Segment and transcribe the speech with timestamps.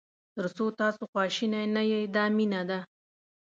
[0.35, 2.79] تر څو تاسو خواشینی نه شئ دا مینه ده.